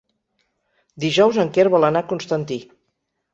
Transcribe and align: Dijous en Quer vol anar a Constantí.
Dijous 1.05 1.37
en 1.43 1.51
Quer 1.59 1.67
vol 1.75 1.87
anar 1.91 2.03
a 2.07 2.11
Constantí. 2.15 2.59